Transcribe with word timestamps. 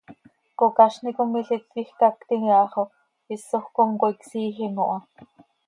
Cocazni 0.59 1.11
com 1.17 1.35
ilít 1.39 1.63
quij 1.71 1.89
cactim 1.99 2.41
iha 2.49 2.63
xo 2.73 2.83
isoj 3.35 3.65
com 3.75 3.89
cói 4.01 4.13
csiijim 4.25 4.75
oo 4.83 4.91
ha. 4.93 4.99